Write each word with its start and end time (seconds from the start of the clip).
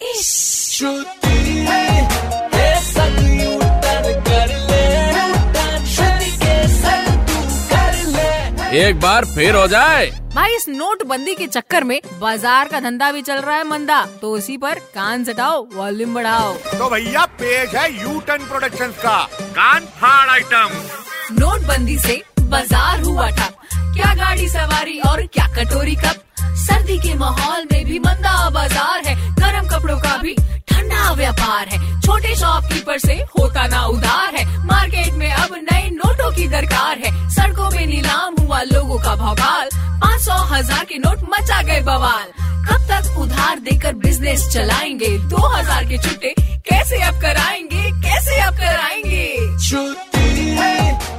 एक 0.00 0.06
बार 9.00 9.24
फिर 9.24 9.54
हो 9.54 9.66
जाए। 9.66 10.06
भाई 10.34 10.54
इस 10.56 10.68
नोटबंदी 10.68 11.34
के 11.34 11.46
चक्कर 11.46 11.84
में 11.84 12.00
बाज़ार 12.20 12.68
का 12.68 12.80
धंधा 12.80 13.12
भी 13.12 13.22
चल 13.22 13.38
रहा 13.38 13.56
है 13.56 13.64
मंदा। 13.64 14.06
तो 14.20 14.32
उसी 14.32 14.56
पर 14.56 14.78
कान 14.94 15.24
सटाओ 15.24 15.66
वॉल्यूम 15.74 16.14
बढ़ाओ। 16.14 16.54
तो 16.54 16.90
भैया 16.90 17.24
पेज 17.40 17.76
है 17.76 17.92
यू 17.94 18.20
टर्न 18.20 18.46
प्रोडक्शन 18.46 18.92
का। 19.02 19.28
कान 19.50 19.86
फाड़ 19.96 20.30
आइटम 20.30 20.68
नोटबंदी 21.40 21.98
से 21.98 22.22
बाज़ार 22.40 23.00
हुआ 23.00 23.30
ठप। 23.30 23.54
क्या 23.74 24.14
गाड़ी 24.14 24.48
सवारी 24.48 25.00
और 25.00 25.26
क्या 25.26 25.46
कटोरी 25.56 25.96
कप। 25.96 26.24
सर्दी 26.58 26.98
के 26.98 27.14
माहौल 27.14 27.66
में 27.72 27.84
भी 27.84 27.98
मंदा 27.98 28.50
बाज़ार। 28.50 28.97
व्यापार 31.48 31.68
है। 31.68 32.00
छोटे 32.00 32.34
शॉपकीपर 32.36 32.98
से 32.98 33.14
होता 33.38 33.66
ना 33.66 33.84
उधार 33.86 34.34
है। 34.34 34.44
मार्केट 34.66 35.14
में 35.14 35.30
अब 35.30 35.54
नए 35.62 35.88
नोटों 35.90 36.30
की 36.32 36.48
दरकार 36.48 36.98
है। 36.98 37.12
सड़कों 37.30 37.70
में 37.70 37.86
नीलाम 37.86 38.34
हुआ 38.40 38.60
लोगों 38.62 38.98
का 38.98 39.14
भौकाल 39.16 39.68
पाँच 40.02 40.20
सौ 40.22 40.36
हज़ार 40.52 40.84
के 40.84 40.98
नोट 40.98 41.22
मचा 41.30 41.62
गए 41.62 41.80
बवाल। 41.80 42.26
कब 42.68 42.86
तक 42.90 43.18
उधार 43.18 43.58
देकर 43.60 43.94
बिज़नेस 44.04 44.48
चलाएँगे? 44.52 45.16
दो 45.28 45.46
हज़ार 45.48 45.84
के 45.84 45.98
छुट्टे 45.98 46.34
कैसे 46.68 47.02
अब 47.02 47.20
कराएँगे? 47.20 47.90
कैसे 48.02 48.40
अब 48.40 48.54
कराएँगे? 48.56 49.26